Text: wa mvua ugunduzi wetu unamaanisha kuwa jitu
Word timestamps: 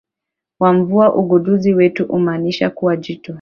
wa 0.59 0.73
mvua 0.73 1.15
ugunduzi 1.15 1.73
wetu 1.73 2.03
unamaanisha 2.03 2.69
kuwa 2.69 2.97
jitu 2.97 3.29